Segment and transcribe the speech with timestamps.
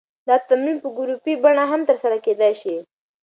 [0.27, 2.75] دا تمرین په ګروپي بڼه هم ترسره کېدی شي.